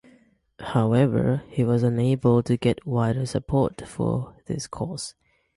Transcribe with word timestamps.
However, 0.61 1.43
he 1.49 1.63
was 1.63 1.83
unable 1.83 2.41
to 2.41 2.57
get 2.57 2.87
wider 2.87 3.27
support 3.27 3.87
for 3.87 4.35
this 4.47 4.65
cause. 4.65 5.13